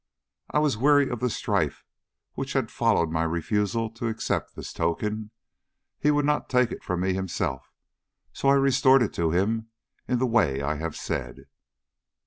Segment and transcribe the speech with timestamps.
[0.49, 1.85] "I was weary of the strife
[2.33, 5.29] which had followed my refusal to accept this token.
[5.99, 7.71] He would not take it from me himself,
[8.33, 9.67] so I restored it to him
[10.07, 11.45] in the way I have said."